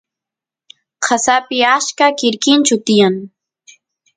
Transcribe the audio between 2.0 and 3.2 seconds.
quirquinchu tiyan